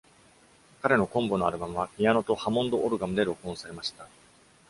[0.81, 4.07] 彼のコンボのアルバムは、ピアノとハモンドオルガンで録音されました。